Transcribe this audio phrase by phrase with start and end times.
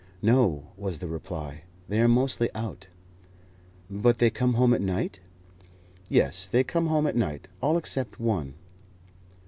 [0.23, 2.87] "No," was the reply; "they are mostly out."
[3.87, 5.19] "But they come home at night?"
[6.09, 8.55] "Yes, they come home at night, all except one."